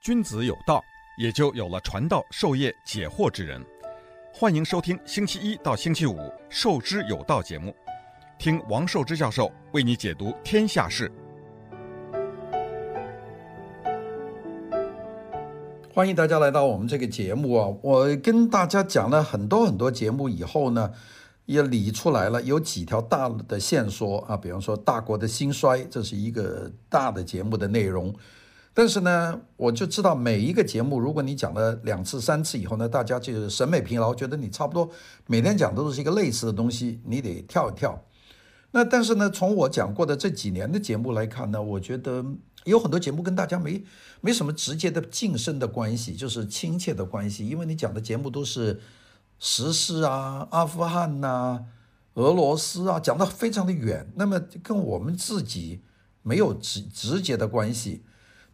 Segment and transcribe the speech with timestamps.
[0.00, 0.82] 君子有道，
[1.18, 3.62] 也就有了传道授业解惑之人。
[4.32, 6.16] 欢迎收听星期一到星期五
[6.48, 7.76] 《授之有道》节目，
[8.38, 11.12] 听王寿之教授为你解读天下事。
[15.92, 17.68] 欢迎大家来到我们这个节目啊！
[17.82, 20.90] 我跟大家讲了很多很多节目以后呢，
[21.44, 28.14] 也理出来了有几条大的线索啊，比方说大国的兴衰，这是一个大的节目的内容。
[28.72, 34.88] 但是呢，我就知道每一个节目，如果你讲了两次、三次以后呢，大家就审美疲劳，觉得你差不多
[35.26, 38.04] 每天讲的都是一个类似的东西，你得跳一跳。
[38.70, 42.24] 那但是呢，从我讲过的这几年的节目来看呢，我觉得
[42.64, 43.82] 有很多节目跟大家没
[44.20, 48.80] 没什么直接的近身的关系，就是亲切的关系，因为你讲的节目都是
[49.40, 51.64] 时事啊、阿富汗呐、
[52.14, 55.80] 俄罗斯啊，讲得非常的远，那么跟我们自己
[56.22, 58.04] 没有直直接的关系。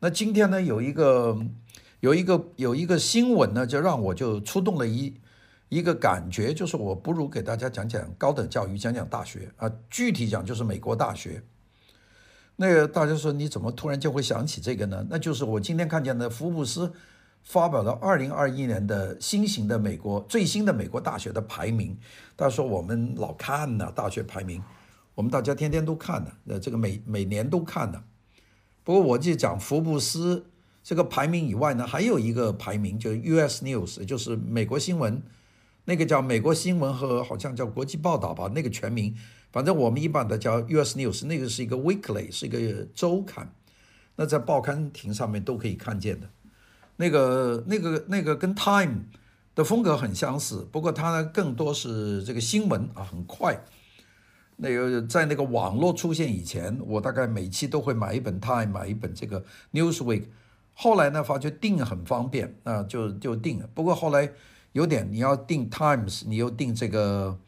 [0.06, 1.36] 那今天呢，有一个
[1.98, 5.12] 有一个有一个新闻呢，就让我就触动了一
[5.68, 11.42] 一个感觉，就是我不如给大家讲讲高等教育，讲讲大学啊，具体讲就是美国大学。
[12.54, 15.04] 那个大家说你怎么突然就会想起这个呢？
[15.10, 16.92] 那就是我今天看见的福布斯
[17.42, 21.98] 发表了二零二一年的新型的美国最新的美国大学的排名。
[22.36, 24.62] 大家说我们老看呢，大学排名，
[25.16, 28.00] 我们大家天天都看的，呃，这个每每年都看的。
[28.86, 30.46] 不过我就讲福布斯
[30.84, 33.64] 这个排名以外呢，还有一个排名，就是 U.S.
[33.64, 35.20] News，就是美国新闻，
[35.86, 39.12] 那个叫美国新闻和好像叫国际报道吧，那个全名，
[39.50, 40.96] 反正我们一般的叫 U.S.
[40.96, 43.52] News，那个是一个 weekly，是一个周刊，
[44.14, 46.30] 那在报刊亭上面都可以看见的，
[46.98, 49.06] 那个那个那个跟 Time
[49.56, 53.64] 的风格很相似，不过它呢更多是这个新闻啊，很快。
[54.56, 59.40] 那个在那个网络出现以前，我大概每期都会买一本《Time》，买一本这个
[59.72, 60.20] 《Newsweek》。
[60.72, 63.68] 后来呢，发觉订很方便，啊，就就订了。
[63.74, 64.30] 不过后来
[64.72, 67.38] 有点，你要订《Times》，你又订这个，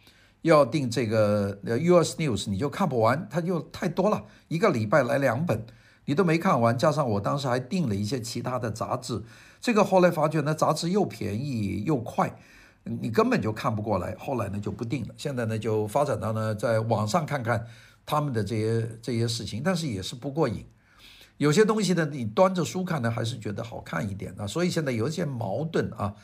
[0.43, 2.17] 要订这个《U.S.
[2.17, 5.67] News》，你就看不完，它就太多了，一个礼拜来两本，
[6.07, 6.77] 你都没看完。
[6.77, 9.23] 加上我当时还订了一些其他的杂志，
[9.61, 12.39] 这个后来发觉呢，杂志又便宜又快。
[13.01, 15.15] 你根本就看不过来，后来呢就不定了。
[15.17, 17.67] 现在呢就发展到呢在网上看看
[18.07, 20.65] 他们的这些这些事情，但是也是不过瘾。
[21.37, 24.47] 有些东西呢你端着书看呢还是觉得好看一点啊。
[24.47, 26.15] 所以现在有一些矛盾啊，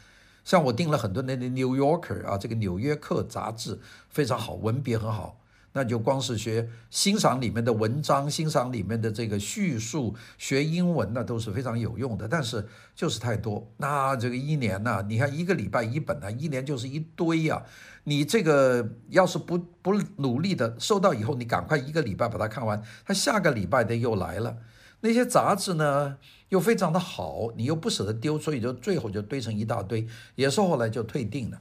[0.44, 5.38] 像我订了很多那的《New Yorker》啊，这个《纽约客》杂志非常好，文笔很好。
[5.76, 12.28] 那就光是学欣赏里面的文章，欣赏里面的这个叙述，学英文那都是非常有用的。
[12.28, 12.64] 但是
[12.94, 17.60] 就是太多，那这个一年呢、你看一个礼拜一本呢、啊，一年就是一堆呀、
[18.04, 24.56] 你这个要是不不努力的收到以后，你赶快一个礼拜把它看完，它下个礼拜的又来了。
[25.00, 26.16] 那些杂志呢
[26.50, 30.06] 又非常的好，你又不舍得丢，所以就最后就堆成一大堆，
[30.36, 31.60] 也是后来就退订了。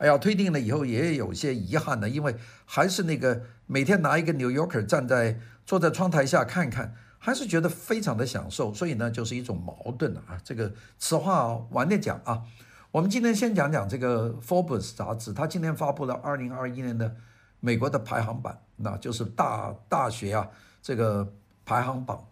[0.00, 2.34] 哎呀，退订了以后也有些遗憾的，因为
[2.64, 10.40] 还是那个每天拿一个《New Yorker》站在坐在窗台下看看，还是觉得非常的享受，所以呢，就是一种矛盾啊。
[10.42, 12.42] 这个此话晚点讲啊。
[12.90, 17.14] 我们今天先讲讲这个《Forbes》杂志，它今天发布了二零二一年的
[17.60, 20.48] 美国的排行榜，那就是大大学啊
[20.80, 21.30] 这个
[21.66, 22.26] 排行榜。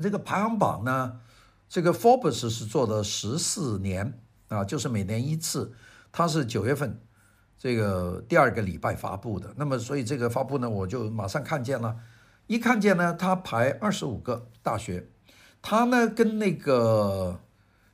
[0.00, 1.20] 这个排行榜呢，
[1.68, 4.18] 这个《Forbes》是做了十四年
[4.48, 5.74] 啊，就是每年一次。
[6.12, 7.00] 它是九月份
[7.58, 11.96] 这个第二个礼拜发布的，那么所以这个发布呢，我就马上看见了，
[12.48, 15.08] 一看见呢，它排二十五个大学，
[15.62, 17.40] 它呢跟那个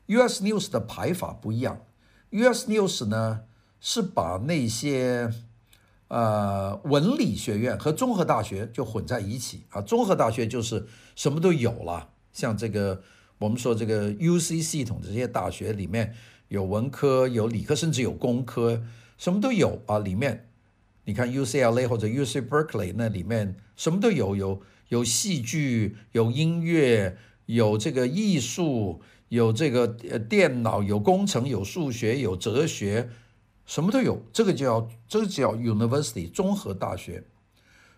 [0.06, 0.42] U.S.
[0.42, 1.82] News 的排法不一样
[2.30, 2.66] ，U.S.
[2.68, 3.42] News 呢
[3.78, 5.32] 是把那些
[6.08, 13.02] 呃文理学院和综合大学就混在一起啊，综合大学就是什么都有了，像这个
[13.38, 14.60] 我们说这个 U.C.
[14.60, 16.14] 系统这些大学里面。
[16.48, 18.82] 有文科，有理科，甚至有工科，
[19.16, 19.98] 什么都有啊！
[19.98, 20.48] 里面，
[21.04, 33.10] 你看 UCLA 或者 UC Berkeley 那里面什么都有，有有戏剧，有音乐，有这个艺术，有这个呃电脑，有工程，有数学，有哲学，
[33.66, 34.22] 什么都有。
[34.32, 37.24] 这个叫这个叫 University 综合大学。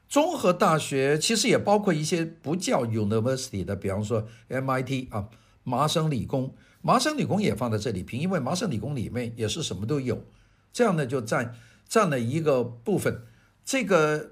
[0.08, 5.28] 综合大学其实也包括一些不叫 University 的，比方说 MIT 啊，
[5.62, 6.52] 麻省理工。
[6.82, 10.24] 麻省理工也放在这里评，因为麻省理工里面也是什么都有，
[10.72, 11.54] 这样呢就占
[11.86, 13.22] 占了一个部分。
[13.64, 14.30] 这个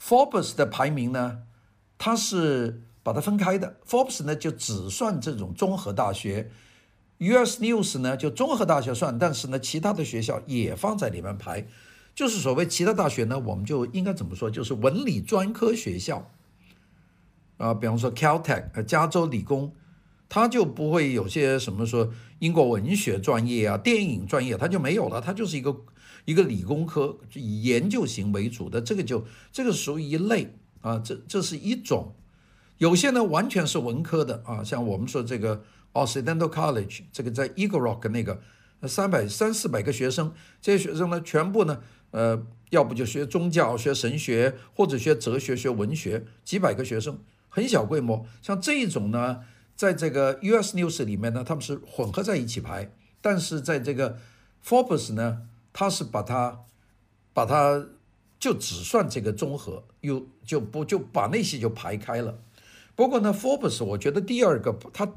[0.00, 1.42] Forbes 的排名呢，
[1.98, 3.76] 它是把它分开的。
[3.84, 6.52] Forbes 呢就只算这种综合大学
[7.18, 11.66] ，US News 呢就综合大学算，但是呢其他的学校也放在里面排，
[12.14, 16.30] 就是所谓其他大学呢，我们就应该怎么说，就是文理专科学校
[17.56, 19.74] 啊，比方说 Caltech 呃加州理工。
[20.28, 25.76] 他就不会有些什么说英国文学专业啊、电影专业，他就没有了，他就是一个
[26.24, 32.14] 一个理工科，以研究型为主的，这个就这个属于一类啊，这这是一种。
[32.78, 35.62] 有些呢完全是文科的啊，像我们说这个
[35.92, 38.40] Occidental College，这个在 Eagle Rock 那个
[38.82, 41.80] 三百三四百个学生，这些学生呢全部呢，
[42.10, 48.26] 呃，要不就学宗教、学神学，或者学哲学、学文学，几百个学生，很小规模。
[48.42, 49.40] 像这一种呢，
[49.76, 52.90] 在这个 US News 里面呢，他们是混合在一起排，
[53.20, 54.18] 但是在这个
[54.64, 56.60] Forbes 呢，他是把它
[57.32, 57.86] 把它
[58.38, 62.38] 就只算这个综合，又就不就把那些就排开了。
[62.94, 65.12] 不过呢，Forbes 我觉得第二个他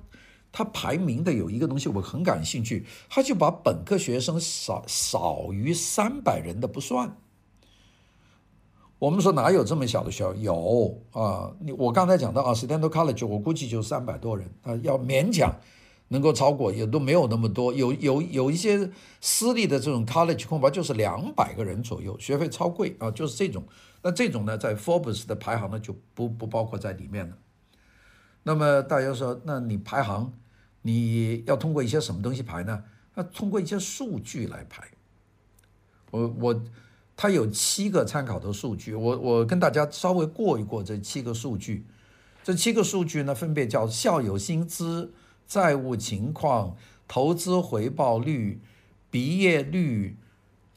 [0.52, 7.16] 他排名的有一个东西我很感兴趣，他就把本科学生少少于三百人的不算。
[9.00, 10.34] 我们说哪有这么小的学校？
[10.36, 15.56] 有啊，你我刚才讲到啊，standard College 我估计就三百多人啊，要勉强
[16.08, 17.72] 能够超过也都没有那么多。
[17.72, 18.90] 有有有一些
[19.22, 23.64] 私立的这种 college 恐怕就是两百个人左右，学费超贵啊，就是这种。
[24.02, 27.38] 那这种呢，在 Forbes 的排行呢就不不包括在里面了。
[28.44, 30.34] 那么大家说，那你排行，
[30.82, 32.84] 你要通过一些什么东西排呢？
[33.14, 34.84] 那通过一些数据来排。
[36.12, 36.64] 我我，
[37.18, 41.86] 它有七个参考的数据，我我跟大家稍微过一过这七个数据。
[42.44, 45.12] 这七个数据呢，分别叫校友薪资、
[45.46, 46.78] 债务情况、
[47.08, 48.62] 投资回报率、
[49.10, 50.16] 毕业率、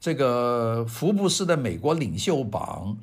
[0.00, 2.98] 这个福布斯的美国领袖榜。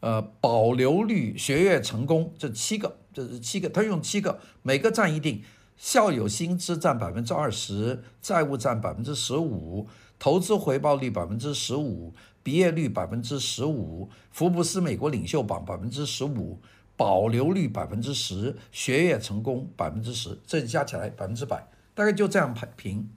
[0.00, 5.42] 呃，保留率、学业成功这七个，这是七个，他用七个，每个占一定，
[5.76, 9.86] 校友薪资占百分之二十，债务占百分之十五，
[10.20, 12.14] 投资回报率百分之十五，
[12.44, 16.60] 毕业率百分之十五，福布斯美国领袖榜百分之十五，
[16.96, 23.08] 保留率百分之十，学业成功百分之十，这加起来百分之百，大概就这样排评。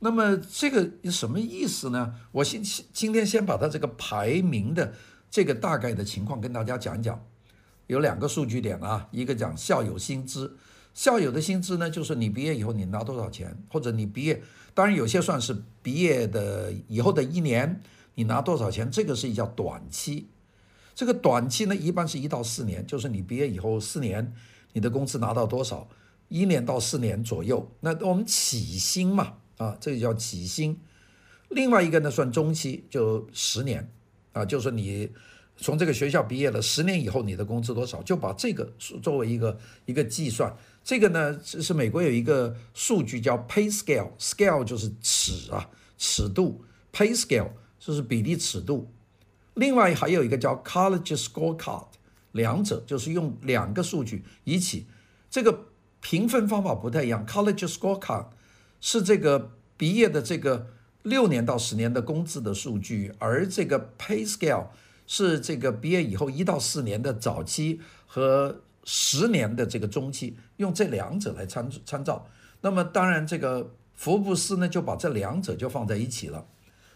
[0.00, 2.14] 那么这个什么意思呢？
[2.32, 2.62] 我先
[2.92, 4.92] 今天先把它这个排名的。
[5.28, 7.20] 这个大概的情况跟大家讲讲，
[7.88, 10.56] 有两个数据点啊，一个讲校友薪资，
[10.96, 17.82] 校友的薪资呢，就是你毕业以后你拿多少钱，或者你毕业，当然有些算是毕业的以后的一年
[18.14, 20.28] 你拿多少钱，这个是叫短期，
[20.94, 24.32] 这个短期呢一般是一到四年，就是你毕业以后四年
[24.72, 25.86] 你的工资拿到多少，
[26.30, 30.80] 一年到四年左右，那我们起薪嘛，啊，这个叫起薪，
[31.50, 33.92] 另外一个呢算中期，就十年。
[34.32, 35.10] 啊，就是你
[35.56, 38.02] 从这个学校毕业了十年以后，你的工资多少？
[38.02, 38.70] 就把这个
[39.02, 40.54] 作为一个一个计算。
[40.86, 45.68] 这个呢，是美国有一个数据叫 pay scale，scale 就是尺啊，
[45.98, 47.50] 尺度，pay scale
[47.80, 48.88] 就是比例尺度。
[49.54, 51.88] 另外还有一个叫 college scorecard，
[52.30, 54.86] 两者就是用两个数据一起。
[55.28, 55.66] 这个
[56.00, 58.28] 评分方法不太一样，college scorecard
[58.80, 60.68] 是这个毕业的这个。
[61.02, 64.66] 六年到十年的工资的数据，而这个 pay scale
[65.06, 72.26] 是这个毕业以后一到四年的早期和十年的这个中期，用这两者来参参照。
[72.62, 76.46] 那么当然，这个福布斯呢就把这两者就放在一起了。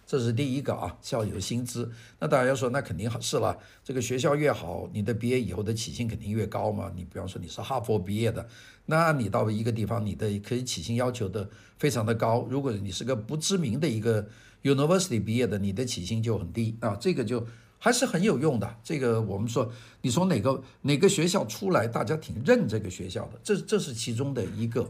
[0.07, 1.89] 这是第一个啊，校友薪资。
[2.19, 3.57] 那大家说，那肯定是了。
[3.85, 6.91] 这个学校越好，你的毕业以后的起薪肯定越高嘛。
[6.97, 8.49] 你比方说你是哈佛毕业的，
[8.87, 11.49] 那你到一个地方，你的可以起薪要求的
[11.79, 12.45] 非常的高。
[12.51, 14.27] 如果你是个不知名的一个
[14.65, 16.97] university 毕业的，你的起薪就很低啊。
[17.01, 17.47] 这个就
[17.83, 18.77] 还是很有用的。
[18.85, 19.67] 这个我们说，
[20.03, 24.87] 你从哪个哪个学校出来，大家挺认这个学校的，这这是其中的一个。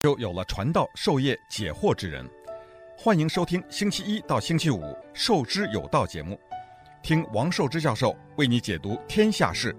[0.00, 2.28] 就有了传道授业解惑之人，
[2.98, 4.80] 欢迎收听星期一到星期五
[5.14, 6.36] 《授之有道》节目，
[7.00, 9.74] 听王寿之教授为你解读天下事。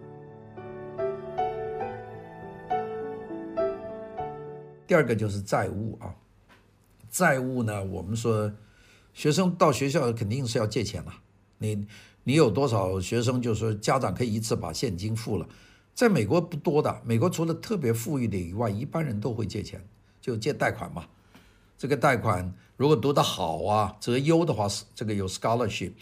[4.85, 6.15] 第二个就是债务啊，
[7.17, 8.53] 债务呢，我们说
[9.11, 11.11] 学生到学校肯定是要借钱了，
[11.57, 11.87] 你
[12.25, 15.47] 你有多少学生就是说家长可以一次把现金付了，
[15.95, 19.83] 在美国不多的，美国除了特别富裕的以外，一般人都会借钱。
[20.21, 21.05] 就借贷款嘛，
[21.75, 25.93] 这个贷款如果读得好啊，择优的话是这个有 scholarship，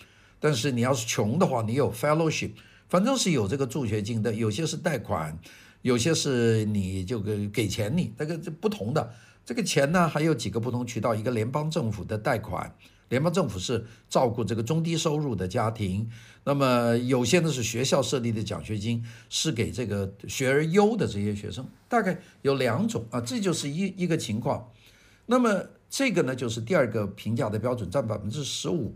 [0.41, 2.51] 但是你要是穷的话，你有 fellowship，
[2.89, 4.33] 反正是有这个助学金的。
[4.33, 5.39] 有些是贷款，
[5.81, 9.13] 有些是你就给给钱你，这个这不同的。
[9.45, 12.75] 这个钱呢还有几个不同渠道，一个联邦政府的贷款，
[13.09, 16.09] 联邦政府是照顾这个中低收入的家庭，
[16.43, 21.65] 那么有些呢是学校设立的奖学金，是给这个学而优的这些学生。
[21.87, 24.71] 大概有两种啊，这就是一一个情况。
[25.27, 28.95] 那么这个呢，就是第二个评价的标准，占百分之十五。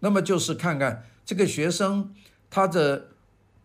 [0.00, 2.14] 那么就是看看这个学生
[2.50, 3.08] 他的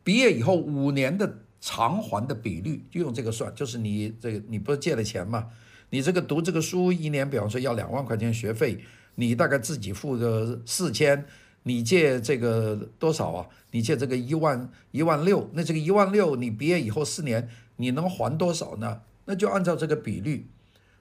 [0.02, 5.50] 毕业以后五年的偿还的比率，就用这个算，就是你这个你不是借了钱吗？
[5.92, 8.84] 你这个读这个书一年，比方说要两万块钱学费，
[9.16, 11.26] 你大概自己付个四千，
[11.64, 13.48] 你借这个多少啊？
[13.72, 19.02] 你借这个一万一万六，那这个一万六你毕业以后四年你能还多少呢？
[19.26, 20.50] 那就按照这个比率，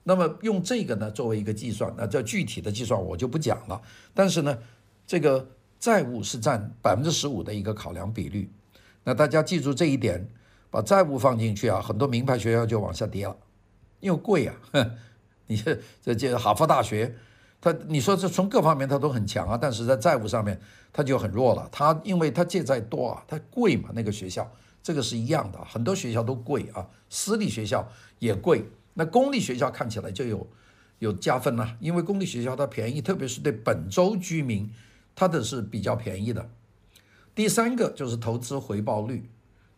[0.03, 3.81] 那么用这个呢作为一个计算，那这具体的计算我就不讲了。
[4.13, 4.59] 但是呢，
[5.07, 8.51] 这个债务是占百分之十五的一个考量比率。
[9.05, 10.29] 那大家记住这一点，
[10.69, 13.37] 把债务放进去啊，很多名牌学校就往下跌了，
[14.01, 14.55] 又贵啊。
[14.73, 14.91] 哼，
[15.47, 17.15] 你这这这哈佛大学，
[17.61, 20.61] 它你说这从各方面它都很强啊，但是在债务上面
[20.93, 21.69] 它就很弱了。
[21.73, 24.51] 它因为它借债多啊，它贵嘛，那个学校
[24.83, 27.89] 这个是一样的，很多学校都贵啊，私立学校
[28.19, 28.65] 也贵。
[28.95, 30.47] 那公立学校看起来就有
[30.99, 34.71] 有加分了，因为公立学校它便宜，特别是对本州居民，
[35.15, 36.51] 它的是比较便宜的。
[37.35, 39.31] 第三个就是投资回报率，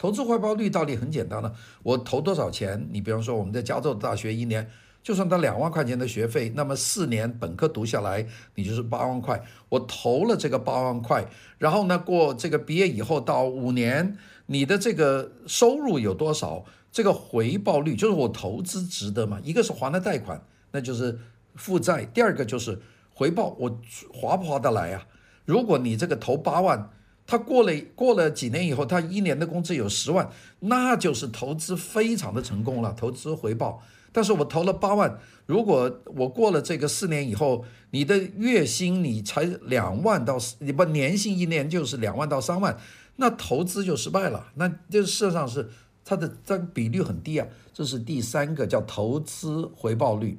[0.03, 1.55] 投资回报率道理很简单了，
[1.85, 2.89] 我投多少钱？
[2.91, 4.69] 你比方说我们在加州大学一年，
[5.01, 9.41] 就算他两万块钱的学费，那么四年本科读下来，你就是八万块。
[9.69, 11.25] 我投了这个八万块，
[11.57, 16.65] 然后呢，过这个毕业以后到五年，你的这个收入有多少？
[16.91, 19.39] 这个回报率就是我投资值得嘛？
[19.45, 20.43] 一个是还了贷款，
[20.73, 21.17] 那就是
[21.55, 22.83] 负债；第二个就是
[23.15, 23.81] 回报，我
[24.13, 25.07] 划不划得来啊？
[25.45, 26.91] 如果你这个投八万。
[27.33, 33.83] 他过了过了几年以后，他一年的工资有十万，那就是投资非常的成功了，投资回报。
[34.13, 42.79] 但是我投了八万，如果我过了这个四年以后，你的月薪你才两万到你不年薪一年就是两万到三万，
[43.17, 44.53] 那投资就失败了。
[44.57, 45.71] 那这事实上是
[46.05, 47.49] 它的这比率很低啊。
[47.73, 50.39] 这是第三个叫投资回报率，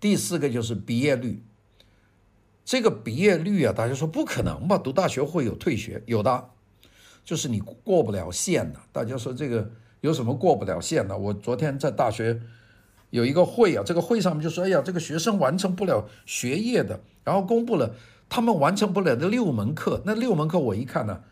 [0.00, 1.44] 第四个就是毕业率。
[2.70, 4.78] 这个毕业率啊，大家说不可能吧？
[4.78, 6.50] 读大学会有退学，有的，
[7.24, 8.78] 就是你过不了线的。
[8.92, 9.68] 大家说这个
[10.02, 11.18] 有什么过不了线的？
[11.18, 12.40] 我昨天在大学
[13.10, 17.92] 有一个会啊，这个会上面就说，哎呀，这个学生完成不了学业的，然后公布了
[18.28, 20.00] 他们完成不了的六门课。
[20.06, 21.22] 那六门课我一看呢，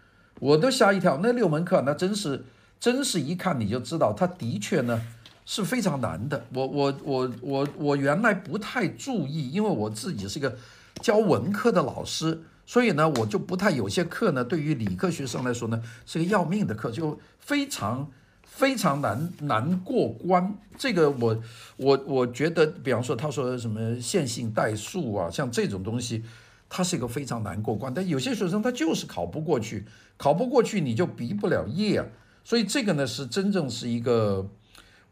[0.40, 1.21] 我都吓一跳。
[1.23, 2.45] 那六门课那真是，
[2.80, 5.00] 真是一看你就知道，他的确呢
[5.47, 6.45] 是非常难的。
[6.52, 10.59] 我我我我我原来不太注意，因为我自己是个。
[10.99, 18.11] 教文科的老师，所以呢，我就不太有些课呢，对于理科学生来说呢，是个要命的课，就非常
[18.43, 20.55] 非常难难过关。
[20.76, 21.43] 这个我
[21.76, 26.23] 我我觉得，比方说他说什么线性代数啊，像这种东西，
[26.69, 27.93] 它是一个非常难过关。
[27.93, 29.85] 但有些学生他就是考不过去，
[30.17, 32.07] 考不过去你就毕不了业啊。
[32.45, 34.49] 所以这个呢，是真正是一个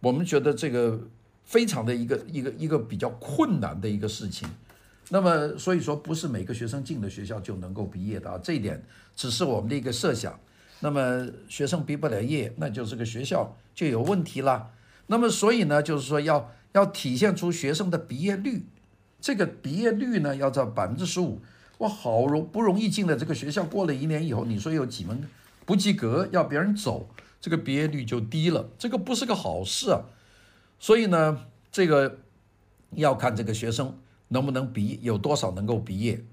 [0.01, 1.01] 我们觉得这个
[1.45, 4.49] 非常的一个一个一个比较困难的一个事情。
[5.09, 8.83] 那么，所以说不是每个学生进的学校就能够毕业的啊，这一点
[9.15, 10.39] 只是我们的一个设想。
[10.81, 14.71] 那么学生毕不了业，那就是个学校就有问题了。
[15.07, 18.67] 那么所以呢，就是说要要体现出学生的毕业率，
[19.21, 21.41] 这个毕业率呢要在百分之十五。
[21.79, 25.23] 哇，好容不容易进了这个学校，过了一年以后，你说有几门
[25.65, 27.09] 不及格，要别人走，
[27.41, 30.03] 这个毕业率就低了，这个不是个好事啊。
[30.81, 32.19] 所以呢，这个
[32.91, 33.97] 要看这个学生。
[34.29, 34.99] 能不能毕？
[35.03, 36.25] 有多少能够毕业？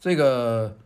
[0.00, 0.76] 这个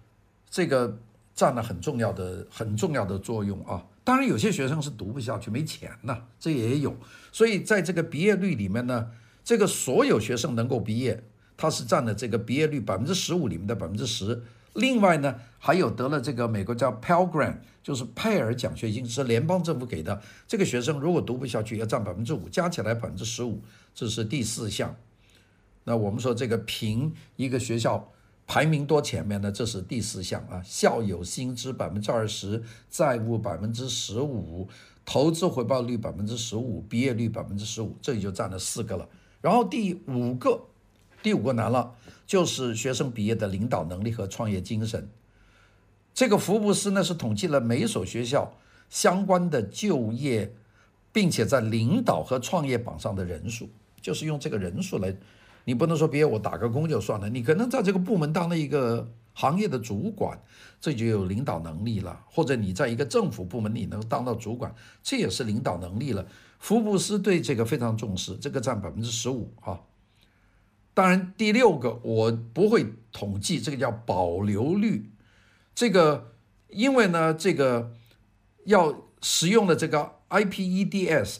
[0.51, 0.99] 这个
[1.35, 3.85] 占了很重要的很重要的作用啊！
[4.05, 6.97] 当然，有些学生是读不下去，没钱呐，这也有。
[7.31, 9.11] 所以在这个毕业率里面呢，
[9.45, 11.23] 这个所有学生能够毕业，
[11.57, 14.43] 它是占了这个毕业率百分之十五里面的百分之十。
[14.75, 20.21] 另外呢，还有得了这个美国叫 Pell Grant，就是佩尔奖学金，是联邦政府给的。
[20.49, 23.61] 这个学生如果读不下去，要占百分之五，加起来百分之十五，
[23.95, 24.97] 这是第四项。
[25.85, 28.13] 那我们说这个评一个学校
[28.47, 29.51] 排名多前面呢？
[29.51, 34.69] 这是第四项啊，校友薪资百分之二十，债务百分之十五，
[35.05, 39.09] 投资回报率百分之十五，毕业率百分之十五，这里就占了四个了。
[39.41, 40.61] 然后第五个，
[41.23, 41.95] 第五个难了，
[42.27, 45.09] 就是学生毕业的领导能力和创业精神。
[46.13, 48.57] 这个福布斯呢是统计了每所学校
[48.91, 50.55] 相关的就业，
[51.13, 53.71] 并且在领导和创业榜上的人数，
[54.01, 55.17] 就是用这个人数来。
[55.65, 60.43] 你不能说别我打个工就算了，你可能在这个部门当了一个行业的主管，
[60.81, 66.27] 这就有领导能力了；或者你在一个政府部门，你能当到主管，这也是领导能力了。
[66.59, 69.81] 福布斯对这个非常重视，这个占百分之十五啊。
[70.95, 75.11] 当然，第六个我不会统计，这个叫保留率。
[75.75, 76.35] 这个
[76.69, 77.93] 因为呢，这个
[78.65, 81.33] 要使用的这个 IPEDS，IPEDS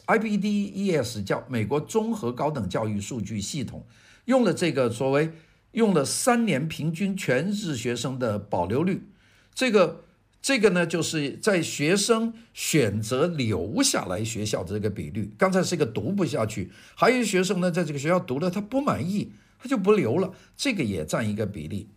[1.23, 3.85] 叫美国综合高等教育数据系统。
[4.25, 5.31] 用了这个所谓
[5.71, 9.07] 用了三年平均全日制学生的保留率，
[9.53, 10.03] 这个
[10.41, 15.33] 这个呢，就是在学生选择留下来学校的这个比率。
[15.37, 21.89] 刚才是一个读不下去，还有学生呢，在这个学校读了他不满意，他就不留了，这个也占一个比例。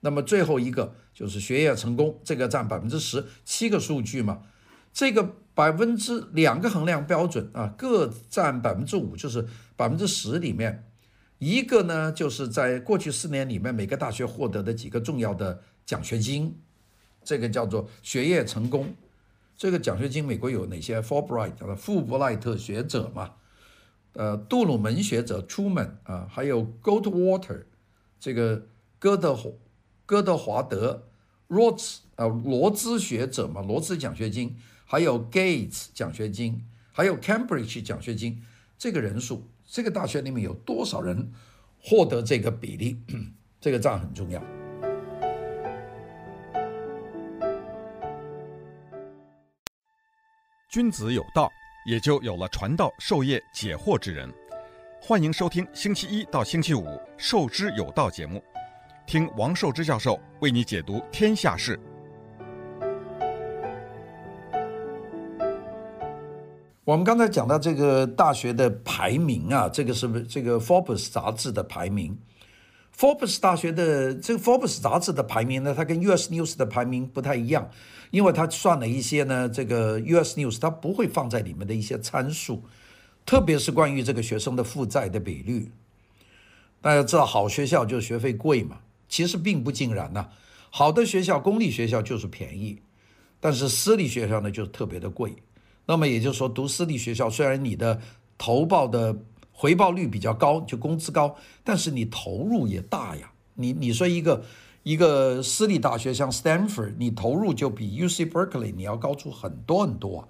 [0.00, 4.42] 那么最后一个就是学业成功，这个占百分之十七个数据嘛，
[4.92, 10.88] 这个百分之两个衡量标准啊，各占百分之五，就是百分之十里面，
[11.44, 16.56] 一个呢就是在过去四年里面每个大学获得的几个重要的奖学金。
[17.24, 18.94] 这个叫做学业成功，
[19.56, 23.32] 这个奖学金美国有哪些？Fulbright 叫做富布莱特学者嘛，
[24.12, 27.64] 呃，杜鲁门学者 Truman 啊，还有 Goldwater
[28.20, 28.66] 这个
[29.00, 29.36] 哥德
[30.06, 31.08] 哥德华德
[31.48, 38.42] Rhodes 啊罗兹学者嘛，罗兹奖学金，还有 Gates 奖学金，还有 Cambridge 奖学金，
[38.78, 41.32] 这个人数，这个大学里面有多少人
[41.80, 43.00] 获得这个比例？
[43.58, 44.38] 这个账很重要。
[50.70, 51.50] 君子有道，
[51.86, 54.30] 也就有了传道授业解惑之人。
[55.00, 56.84] 欢迎收听星期一到星期五
[57.16, 58.44] 《授之有道》节目，
[59.06, 61.80] 听王寿之教授为你解读天下事。
[66.84, 72.18] 我们刚才讲到这个大学的排名啊，这个是不是这个 Forbes 杂志的排名
[72.96, 77.70] ？Forbes 大学的这个 Forbes 杂志的排名呢，它跟 US News 的排名不太一样。
[78.10, 80.38] 因为他算了一些呢，这个 U.S.
[80.38, 82.62] News 他不会放在里面的一些参数，
[83.24, 85.72] 特别是关于这个学生的负债的比率。
[86.82, 90.28] 大家知道，好学校就是学费贵嘛，其实并不尽然呐。
[90.68, 92.82] 好的学校，公立学校就是便宜，
[93.40, 95.34] 但是私立学校呢就是特别的贵。
[95.86, 98.00] 那么也就是说，读私立学校虽然你的
[98.36, 99.16] 投报的
[99.50, 103.32] 回报率比较高，就工资高，但是你投入也大呀。
[103.54, 104.44] 你你说一个。
[104.84, 110.28] 一个私立大学像 Stanford，你投入就比 UC Berkeley 你要高出很多很多。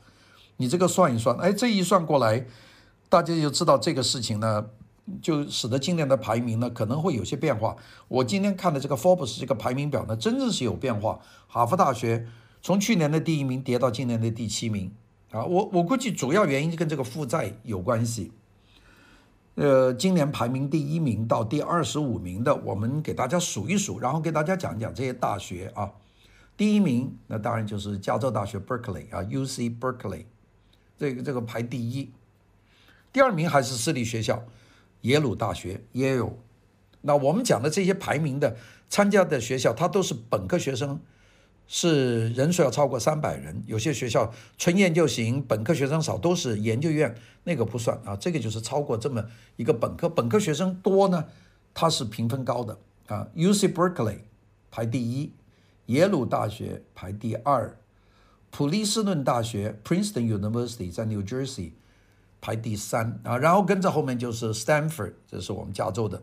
[0.58, 2.44] 你这个算一算，哎，这一算过来，
[3.08, 4.66] 大家就知道这个事情呢，
[5.22, 7.74] 就使得今年的排名呢可能会有些变化。
[8.08, 11.18] 我今天看的这个 Forbes 这个排名表呢，真的是有变化。
[11.48, 12.26] 哈佛大学
[12.60, 14.92] 从去年的第一名跌到今年的第七名
[15.32, 18.30] 啊，我我估计主要原因就跟这个负债有关系。
[19.54, 25.90] 呃，今年排名第一名到第二十五名的，我们给大家数一数，然后给大家讲讲这些大学啊。
[26.54, 30.26] 第一名，那当然就是加州大学 Berkeley 啊，UC Berkeley，
[30.98, 32.10] 这个这个排第一。
[33.10, 34.42] 第二名还是私立学校，
[35.02, 36.32] 耶鲁大学 Yale。
[37.00, 38.56] 那我们讲的这些排名的
[38.88, 41.00] 参加的学校，它都是本科学生。
[41.66, 48.14] 是人数要超过三百人，有些学校纯研就行，本科学生少，都是研究院，那个不算啊。
[48.16, 49.24] 这个就是超过这么
[49.56, 51.24] 一个本科，本科学生多呢，
[51.72, 53.28] 它是评分高的啊。
[53.34, 54.18] UC Berkeley
[54.70, 55.32] 排第一，
[55.86, 57.78] 耶鲁大学排第二，
[58.50, 61.72] 普利斯顿大学 Princeton University 在 New Jersey
[62.42, 66.22] 排第三啊，然后跟着后面就是 Stanford，这是我们加州的，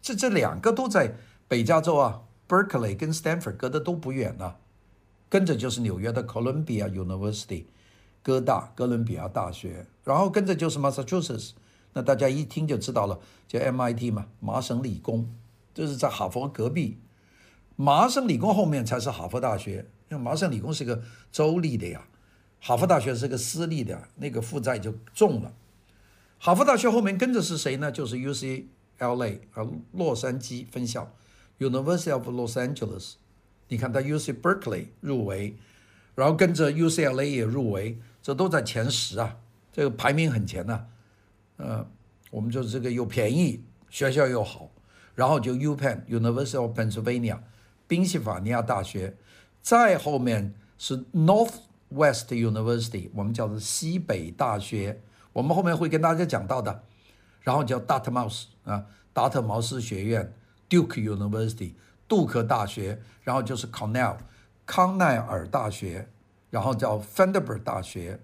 [0.00, 1.16] 这这两个都在
[1.48, 4.58] 北加州啊，Berkeley 跟 Stanford 隔得都不远啊。
[5.28, 7.64] 跟着就是纽约的 Columbia University，
[8.22, 11.50] 哥大哥伦比亚大学，然后跟着就是 Massachusetts，
[11.92, 15.28] 那大家一听就知道了，叫 MIT 嘛，麻省理工，
[15.72, 16.98] 这是在哈佛隔壁，
[17.76, 22.06] 麻省理工后面才是哈佛大学，因为麻省理工是个州立的呀，
[22.60, 25.52] 哈佛大学是个私立的，那个负债就重了。
[26.38, 27.90] 哈佛大学后面跟着是谁呢？
[27.90, 31.10] 就是 UCLA 啊，洛杉矶分校
[31.58, 33.14] ，University of Los Angeles。
[33.68, 35.56] 你看他 UC Berkeley 入围，
[36.14, 39.36] 然后跟着 UCLA 也入围，这都在前十啊，
[39.72, 40.86] 这个排名很前呐、啊。
[41.56, 41.90] 呃，
[42.30, 44.70] 我们就这个又便宜，学校又好，
[45.14, 47.38] 然后就 UPenn University of Pennsylvania
[47.86, 49.16] 宾夕法尼亚大学，
[49.62, 55.00] 再后面是 Northwest University，我们叫做西北大学，
[55.32, 56.82] 我们后面会跟大家讲到的，
[57.40, 60.34] 然后叫 Dartmouth 啊，达特茅斯学院
[60.68, 61.72] Duke University。
[62.06, 64.16] 杜克大学，然后就是 Cornell
[64.66, 66.08] 康奈尔大学，
[66.50, 68.20] 然后叫 Vanderbilt 大学，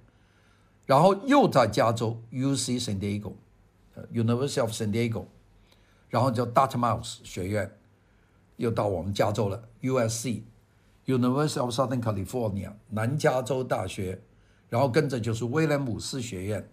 [0.86, 5.26] 然后又在加州 UC San Diego，University of San Diego，
[6.08, 7.76] 然后叫 Dartmouth 学院，
[8.56, 10.42] 又到我们加州了 USC
[11.06, 14.20] University of Southern California 南加州大学，
[14.68, 16.68] 然后跟着就是威廉姆斯学院，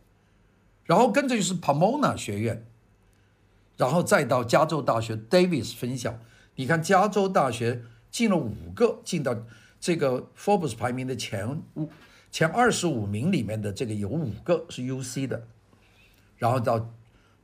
[0.84, 2.65] 然后跟着就是 Pomona 学院，
[3.78, 6.20] 然后再到加州大学 Davis 分校。
[6.58, 9.36] 你看，加州大学进了五个，进到
[9.80, 11.88] 这个 Forbes 排名的前五、
[12.32, 15.48] 前二十五名里面的这个有五个是 UC 的，
[16.38, 16.91] 然后到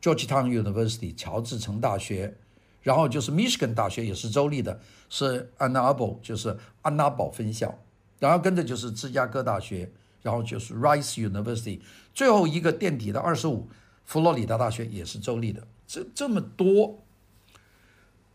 [0.01, 2.35] Georgetown University 乔治城大学，
[2.81, 7.77] 然后就是 Michigan 大学也是州立的，是 Ann Arbor 就是安娜堡分校，
[8.17, 9.91] 然后跟着就是芝加哥大学，
[10.23, 11.81] 然后就是 Rice University，
[12.15, 13.69] 最后一个垫底的二十五，
[14.05, 15.67] 佛罗里达大学也是州立的。
[15.85, 17.03] 这这么多，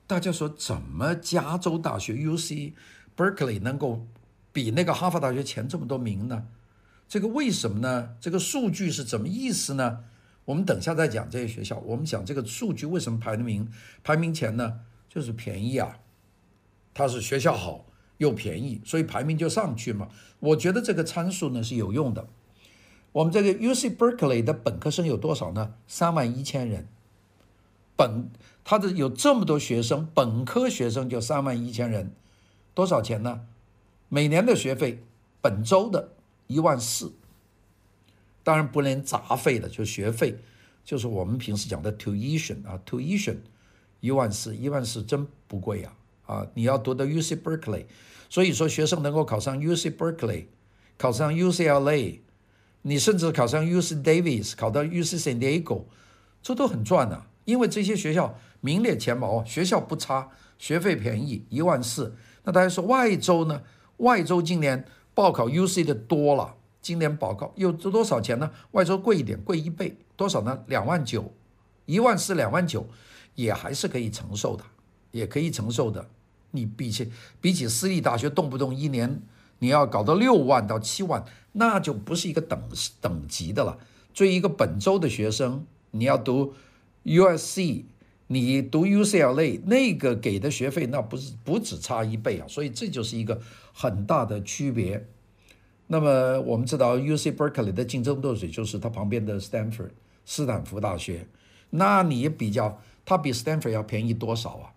[0.08, 2.72] 大家说怎么加州大学 UC
[3.14, 4.06] Berkeley 能够
[4.54, 6.46] 比那个哈佛大学前这么多名呢？
[7.06, 8.16] 这个为什么呢？
[8.18, 10.04] 这个数据是怎么意思呢？
[10.46, 11.76] 我们等下再讲这些学校。
[11.80, 13.70] 我们讲这个数据为什么排名
[14.02, 14.80] 排名前呢？
[15.10, 15.98] 就是便宜啊，
[16.94, 17.84] 它是学校好
[18.16, 20.08] 又便宜，所以排名就上去嘛。
[20.40, 22.26] 我觉得这个参数呢是有用的。
[23.12, 25.74] 我们这个 UC Berkeley 的本科生有多少呢？
[25.86, 26.88] 三万一千人。
[27.94, 28.30] 本
[28.70, 32.12] 他的有这么多学生，本科学生就三万一千人，
[32.74, 33.46] 多少钱呢？
[34.10, 35.02] 每年的学费，
[35.40, 36.10] 本州的。
[36.48, 37.12] 一万四，
[38.42, 40.36] 当然不连杂费的，就学费，
[40.84, 43.38] 就是我们平时讲的 tuition 啊，tuition
[44.00, 45.94] 一万四，一万四真不贵啊
[46.26, 46.46] 啊！
[46.52, 47.86] 你要读的 UC Berkeley，
[48.28, 50.44] 所以说学生能够考上 UC Berkeley，
[50.98, 52.18] 考上 UCLA，
[52.82, 55.84] 你甚至考上 UC Davis，考到 UC San Diego，
[56.42, 62.14] 这都很赚啊，因为这些学校名列前茅，学校不差，学费便宜，一万四。
[62.44, 63.62] 那大家说外州呢？
[63.98, 64.84] 外州今年。
[65.14, 68.48] 报考 UC 的多了，今年报考又值多少钱呢？
[68.70, 70.62] 外州贵一点，贵一倍，多少呢？
[70.68, 71.34] 两万九，
[71.86, 72.86] 一万四两万九，
[73.34, 74.62] 也还是可以承受的，
[75.10, 76.08] 也可以承受的。
[76.52, 79.20] 你比起比起私立大学，动不动一年
[79.58, 82.62] 你要搞到六万到七万，那就不是一个等
[83.00, 83.76] 等级的了。
[84.14, 86.54] 作为一个本州的学生，你要读
[87.02, 87.82] USC，
[88.28, 93.40] 你读 UCLA，那个给的学费那不是不只差一倍啊，所以这就是一个。
[93.80, 95.06] 很大的区别。
[95.86, 99.90] 那么我们知道，UC Berkeley 的竞争对手就是它旁边的 Stanford
[100.24, 101.28] 斯坦福大学。
[101.70, 104.74] 那你比较，它比 Stanford 要便宜多少啊？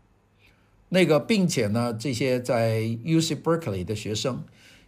[0.90, 4.44] 那个，并且呢，这些在 UC Berkeley 的学生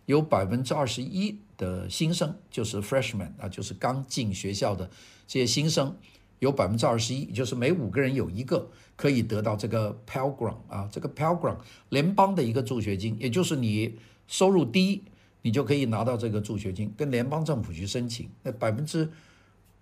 [0.06, 4.92] 有百分之二十一的新生，就是 Freshman 啊，就是刚进学校的
[5.26, 5.98] 这些新生，
[6.44, 8.70] 有百分之二十一，就是每五个人有一个。
[8.96, 11.58] 可以得到这个 Pell Grant 啊，这个 Pell Grant
[11.90, 15.02] 联邦的一个助学金，也就是你收入低，
[15.42, 18.30] 你就可以拿到这个助学金，跟联邦政府去申请。
[18.44, 19.10] 那百分之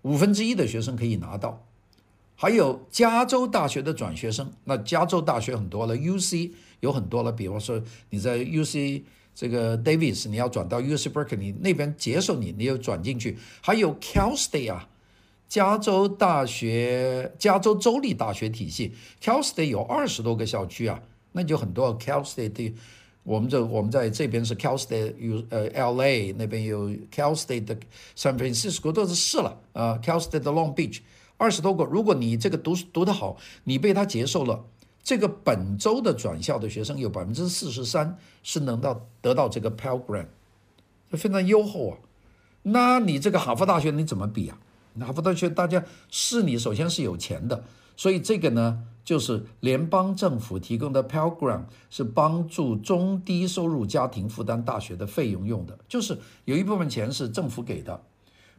[0.04, 1.62] 五分之一的学生可以拿到。
[2.36, 7.34] 还有加州大学的转学生，那加州大学很多了，UC 有很多了。
[7.34, 9.04] 比方说你在 UC
[9.36, 13.38] 这个 Davis，你要转到 UC Berkeley，那边接受你，你又转进去。
[13.62, 14.88] 还有 Cal State 啊。
[15.52, 20.98] 加州大学，加州州立大学体系，Cal State 有二十多个校区啊，
[21.34, 22.00] 那就很多。
[22.00, 22.74] Cal State 的，
[23.24, 27.76] 我们这我们在这边是 Cal State 有呃 LA 那边有 Cal State 的
[28.16, 31.00] San Francisco 都是市了啊，Cal State 的 Long Beach
[31.36, 31.84] 二十多个。
[31.84, 33.36] 如果你这个读读得好，
[33.66, 34.64] 你被他接受了，
[35.04, 40.28] 这个本州的转校的学生有百分之四十三是能到得到这个 Pell Grant，
[41.10, 41.98] 非常优厚啊。
[42.64, 44.58] 那你这个哈佛大学你怎么比啊？
[44.99, 47.63] 哈佛大学，大家是你首先是有钱的，
[47.95, 58.01] 所以这个呢，就是联邦政府提供的 Pell Grant 是帮助中低收入家庭负担大学的费用用的，就是有一部分钱是政府给的，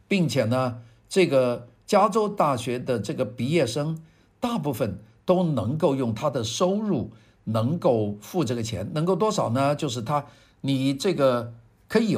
[0.07, 4.01] 并且呢，这个加州大学的这个毕业生
[4.39, 7.11] 大部分都能够用他的收入
[7.43, 9.75] 能够付这个钱，能够多少呢？
[9.75, 10.25] 就是他
[10.61, 11.53] 你这个
[11.87, 12.17] 可以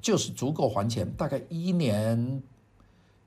[0.00, 2.42] 就是足够还钱，大概一年。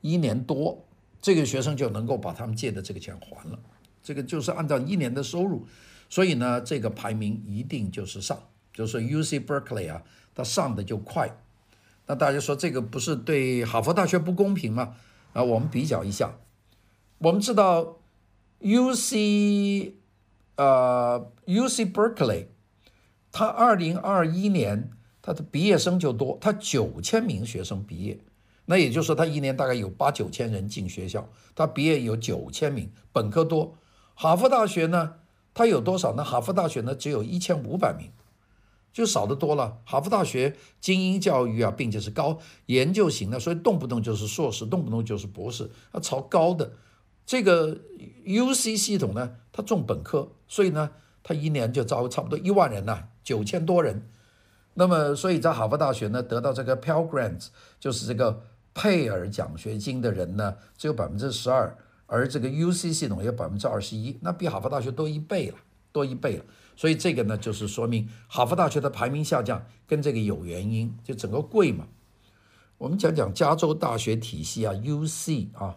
[0.01, 0.85] 一年多，
[1.21, 3.59] 这个学生就能够把他们借的这个钱还了。
[4.01, 5.67] 这个就是按照一年的收入，
[6.09, 8.41] 所以呢，这个排名一定就是上，
[8.73, 10.01] 就是 UC Berkeley 啊，
[10.33, 11.37] 它上的就快。
[12.07, 14.95] 那大家说这个不是对哈佛大学不公平吗？
[15.33, 16.39] 啊，我们比较一下，
[17.19, 17.97] 我们知道
[18.61, 19.91] UC
[20.55, 22.45] 呃 UC Berkeley，
[23.31, 24.89] 它二零二一年
[25.21, 28.17] 它的毕业生就多，它九千名学生毕业。
[28.71, 33.75] 那也就是说，他一年大概有八九千人进学校，他毕业有九千名，本科多。
[34.13, 35.15] 哈佛大学呢，
[35.55, 36.23] 他有多少呢？
[36.23, 38.11] 哈佛大学呢，只有一千五百名，
[38.93, 39.79] 就少得多了。
[39.85, 46.73] 哈佛大学精英教育啊，并且是高研究型的，所以动不动就是硕士，动不动就是博士，他朝高的。
[47.25, 47.75] 这个
[48.27, 50.91] UC 系统呢，它重本科，所以呢，
[51.23, 54.07] 它一年就招差不多一万人呐，九千多人。
[54.75, 57.47] 那么，所以在哈佛大学呢，得到这个 Pell Grants，
[57.79, 58.43] 就是这个。
[58.79, 65.57] 佩尔奖学金的人呢，只有百分之十二，而这个 UC 系统有百分之二十一，那比哈佛大学多一倍了，
[65.91, 66.45] 多一倍了。
[66.77, 71.89] 所以这个呢，就是说明哈佛大学的排名下降跟这个有原因，就整个贵嘛。
[72.77, 75.75] 我们讲讲加州大学体系啊，UC 啊，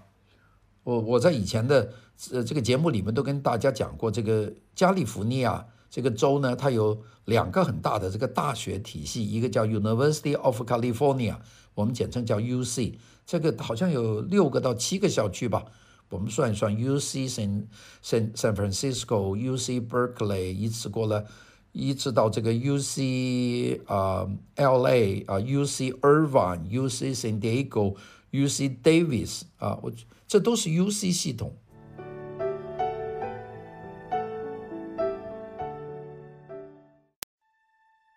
[0.85, 1.93] 我我在以前的
[2.31, 11.37] 呃这个节目里面都跟大家讲过，这个加利福尼亚这个州呢，它有两个很大的这个大学体系，一个叫 University of California，
[11.75, 15.65] 我们简称叫 UC，这个好像有六个到七个校区吧。
[16.11, 17.65] 我们算一算，UC San
[18.05, 21.25] San San Francisco，UC Berkeley，一直过了，
[21.73, 29.91] 一直到这个 UC 啊、LA 啊、uh,，UC Irvine，UC San Diego，UC Davis 啊，我
[30.29, 31.57] 这都是 UC 系统。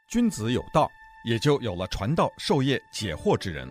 [0.09, 0.89] 君子有道，
[1.25, 3.67] 也就有了传道授业解惑之人。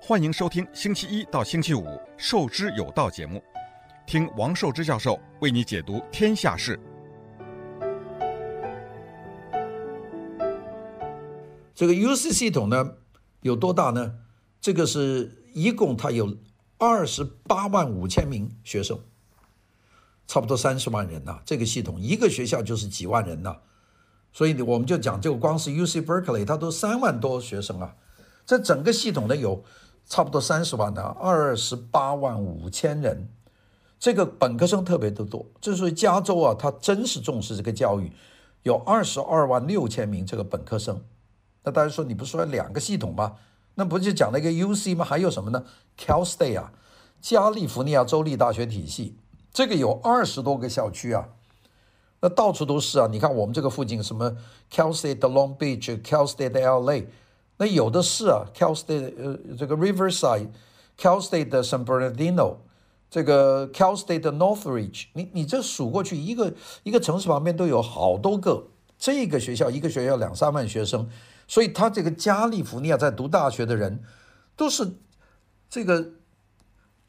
[0.00, 1.82] 欢迎收听星期一到星期五
[2.16, 3.42] 《授之有道》节目，
[4.06, 6.78] 听王寿之教授为你解读天下事。
[11.74, 12.98] 这个 UC 系统呢
[13.40, 14.20] 有多大呢？
[14.60, 16.38] 这个是一共它有
[16.78, 18.96] 二十八万五千名学生，
[20.28, 21.42] 差不多三十万人呐。
[21.44, 23.56] 这个系统一个学校就是几万人呐，
[24.36, 27.96] 所以我们就讲，这个光是 UC Berkeley 它都三万多学生啊。
[28.44, 29.64] 这整个系统呢有。
[30.08, 33.28] 差不多三十万的二十八万五千人，
[33.98, 35.44] 这个本科生特别的多。
[35.60, 38.12] 这所以加州啊，它真是重视这个教育，
[38.62, 41.02] 有二十二万六千名这个本科生。
[41.64, 43.34] 那大家说，你不是说两个系统吗？
[43.74, 45.04] 那不就讲了一个 UC 吗？
[45.04, 45.64] 还有什么呢
[45.98, 46.72] ？Cal State 啊，
[47.20, 49.18] 加利福尼亚州立大学体系，
[49.52, 51.30] 这个有二十多个校区啊，
[52.26, 53.06] 那到处都是啊。
[53.08, 54.36] 你看我们这个附近什么
[54.68, 57.04] Cal State Long Beach，Cal State LA。
[57.58, 62.56] 那有的是啊，Cal State 呃，这个 Riverside，Cal State 的 San Bernardino，
[63.08, 68.66] 这个 Cal State 的 Northridge，你你这数过去，一个一个城市旁边都有好多个，
[68.98, 71.08] 这个学校一个学校两三万学生，
[71.46, 74.02] 所以他这个加利福尼亚在读大学的人，
[74.56, 74.96] 都是
[75.70, 76.10] 这个。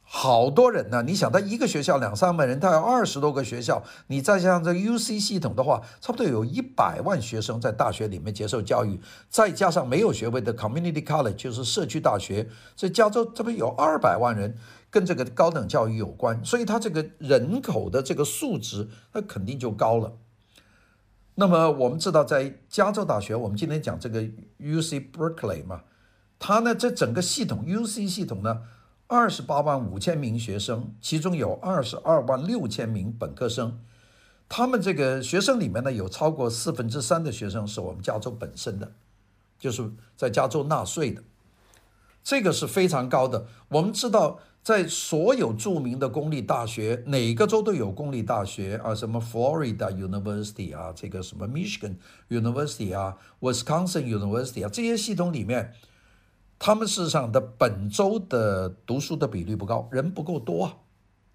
[0.10, 14.58] 好多人呢，你想他一个学校两三万人，他有二十多个学校，你再加上这 UC 系统的话，差不多有一百万学生在大学里面接受教育，再加上没有学位的 Community College，就是社区大学，所以加州这边有二百万人
[14.90, 20.14] 跟这个高等教育有关，所以他这个人口的这个数值，那肯定就高了。
[21.36, 24.22] 那么我们知道，在加州大学，我们今天讲这个
[24.58, 25.82] UC Berkeley 嘛，
[26.40, 28.62] 它呢这整个系统 UC 系统呢。
[29.10, 33.80] 二十八万五千名学生，其中有二十二万六千名本科生。
[34.50, 38.92] 他们这个学生里面呢，有超过四分之三的学生是我们加州本身的，
[39.58, 41.24] 就是在加州纳税的。
[42.22, 43.46] 这个是非常高的。
[43.70, 51.96] 我们知道，在所有著名的公立大学，哪个州都有公立大学啊，什么 Florida University 啊，这个什么 Michigan
[52.28, 55.74] University 啊，Wisconsin University 啊，这些系统里面。
[56.60, 60.78] 他们事实上的本州的读书的比率不高，人不够多啊，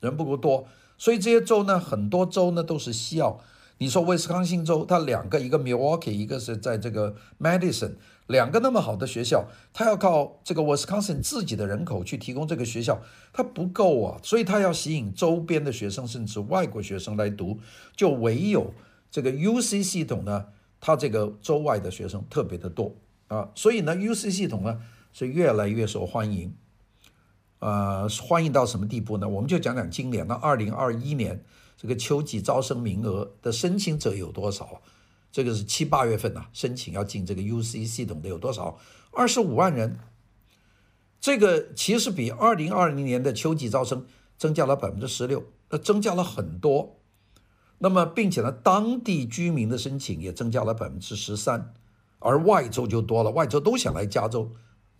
[0.00, 0.66] 人不够多，
[0.98, 3.40] 所以这些州呢，很多州呢都是西澳。
[3.78, 7.94] 你说威斯康星州，它两个，一个 Milwaukee，一个是在这个 Madison，
[8.26, 13.00] 两个那么好的学校，它要靠这个威斯康星自己的人口去提供这个学校，
[13.32, 17.58] 它不够啊，所以它要吸引周边的学生，甚至外国学生来读，
[17.96, 18.72] 就唯有
[19.10, 20.46] 这个 UC 系统呢，
[20.80, 22.94] 它这个州外的学生特别的多
[23.28, 24.80] 啊，所以呢，UC 系统呢。
[25.12, 26.54] 是越来越受欢迎，
[27.58, 29.28] 呃，欢迎到什么地步呢？
[29.28, 31.44] 我们就讲讲今年，那二零二一年
[31.76, 34.80] 这个秋季招生名额的申请者有多少？
[35.30, 38.78] 这个是七八月份呐、啊，申请要进这个 UC 系统的有多少？
[39.12, 39.98] 二十五万人，
[41.20, 46.96] 这个其实比二零二零年的秋季招生增加了百分之十六，呃，增加了很多。
[47.78, 51.74] 那么，并且呢，当地居民的申请也增加了百分之十三，
[52.18, 54.52] 而外州就多了，外州都想来加州。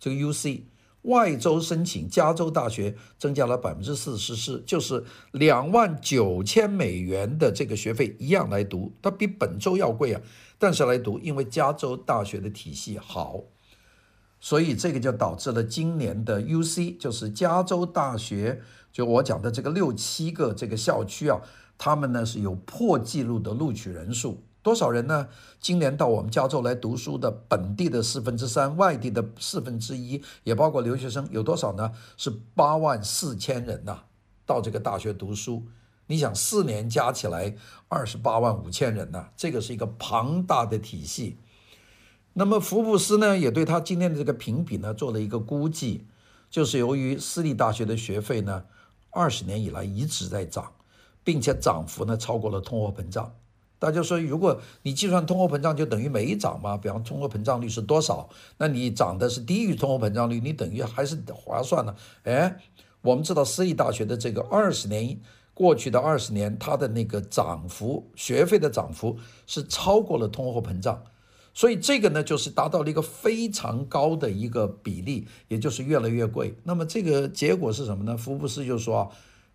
[0.03, 0.63] 这个 UC
[1.03, 10.21] 外州申请加州大学增加了百分之四十四，就是两万九千美元的这个学费一样来读，它比本州要贵啊，
[10.59, 13.43] 但是来读，因为加州大学的体系好，
[14.41, 18.61] 所以这个就导致了今年的 UC 就是加州大学，
[18.91, 21.39] 就我讲的这个六七个这个校区啊，
[21.77, 24.43] 他们呢是有破纪录的录取人数。
[24.63, 25.27] 多少人呢？
[25.59, 31.91] 今年到我们加州来读书的本地的四分之三，外地的四分之一，也包括留学生，有多少呢？
[32.15, 34.03] 是八万四千人呐，
[34.45, 35.67] 到这个大学读书。
[36.07, 37.55] 你想，四年加起来
[37.89, 41.37] 二十八万五千人呐，这个是一个庞大的体系。
[42.31, 46.07] 那么福布斯呢，也对他今天的这个评比呢做了一个估计，
[46.49, 48.63] 就是由于私立大学的学费呢，
[49.09, 50.71] 二十年以来一直在涨，
[51.21, 53.33] 并且涨幅呢超过了通货膨胀。
[53.83, 56.77] 大家说，如果你计算通货膨胀，就等于没涨嘛？
[56.77, 58.29] 比方通货膨胀率是多少？
[58.57, 61.93] 那你涨的是低于通货膨胀率，你等于还是划算呢？
[62.23, 62.55] 哎，
[63.01, 65.19] 我们知道私立大学的这个二十年
[65.53, 71.03] 过去的二十年，它的那个涨幅，学费的涨幅是超过了通货膨胀，
[71.53, 76.55] 所以这个呢，就是达到了一个非常高的一个比例，也就是越来越贵。
[76.63, 78.15] 那么这个结果是什么呢？
[78.15, 79.11] 福布斯就说，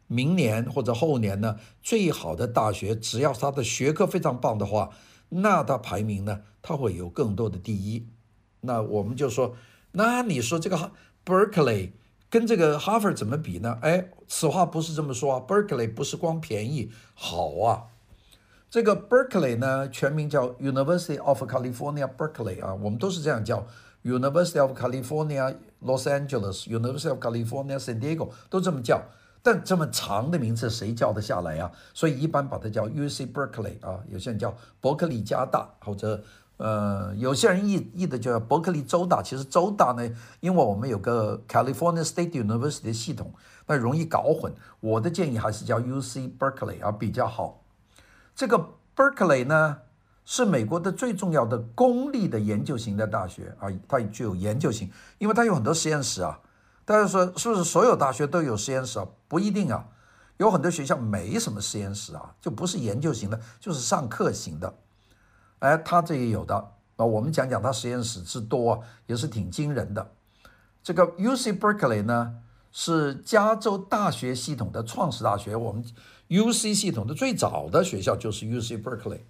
[0.09, 4.91] 明年或者后年呢，最好的大学，只要它的学科非常棒的话，
[5.29, 8.09] 那它排名呢，它会有更多的第一。
[8.63, 9.55] 那我们就说，
[9.93, 10.91] 那你说这个
[11.25, 11.93] Berkeley。
[12.31, 13.79] 跟这个哈佛怎么比呢？
[13.81, 15.43] 哎，此话不是这么说啊。
[15.49, 17.85] Berkeley 不是光便宜好啊，
[18.69, 23.67] 这个 Berkeley 呢，全名叫 University of California Berkeley 啊，我们都是这样叫
[24.05, 29.01] University of California Los Angeles、University of California San Diego 都这么叫，
[29.43, 31.71] 但这么长的名字谁叫得下来啊？
[31.95, 36.23] 所以一般把它叫 UC Berkeley 啊，有些人叫伯克利加大或者。
[36.59, 43.33] 呃，有些人译译的叫伯克利州大，其实州大呢，因为我们有个 California State University 系统，
[43.69, 44.53] 那容易搞混。
[44.81, 47.63] 我的建议还是叫 UC Berkeley 啊比较好。
[48.35, 49.79] 这个 Berkeley 呢，
[50.25, 56.41] 是美国的最重要的公立的研究型的大学啊，它具有研究型，因为它有很多实验室啊。
[56.89, 59.07] 大家说是不是所有大学都有实验室啊？
[59.29, 59.87] 不一定啊，
[60.39, 64.73] 有很多学校没什么实验室啊，就不是研究型的，就是上课型的。
[65.59, 66.57] 哎，他这也有的
[66.97, 67.05] 啊。
[67.05, 70.13] 我们讲讲他实验室之多，也是挺惊人的。
[70.83, 72.37] 这个 UC Berkeley 呢，
[72.73, 75.55] 是加州大学系统的创始大学。
[75.55, 75.85] 我们
[76.29, 79.21] UC 系统的最早的学校就是 UC Berkeley。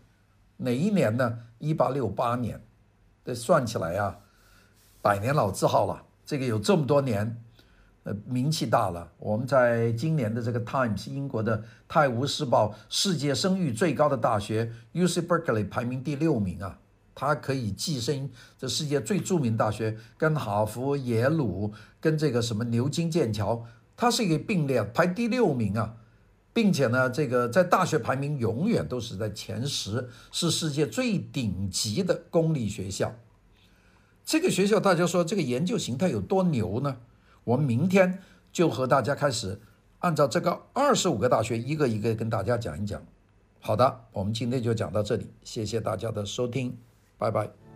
[0.59, 1.41] 哪一年呢？
[1.59, 2.65] 一八六八年。
[3.25, 4.19] 这算起来啊，
[5.03, 6.05] 百年老字号了。
[6.25, 7.43] 这个有这么多年。
[8.27, 16.79] 名气大了，我们在今年的这个《Times》英国的《泰晤士报》世界声誉最高的大学 UC Berkeley 排名第六名啊，
[17.15, 23.65] 它可以跻身这世界最著名大学，跟哈佛、耶鲁、跟这个什么牛津、剑桥，
[23.97, 25.97] 它是一个并列排第六名啊，
[26.53, 33.15] 并且呢，这个在大学排名永远都是在前十，是世界最顶级的公立学校。
[34.25, 36.99] 这个学校大家说这个研究形态有多牛呢？
[37.49, 38.19] 我们明天
[38.53, 39.59] 就和大家开始，
[40.01, 43.03] 按照这个二十五个大学一个一个跟大家讲一讲。
[43.59, 46.77] 好的，我们今天就讲到这里，谢谢大家的收听，
[47.17, 47.68] 拜拜。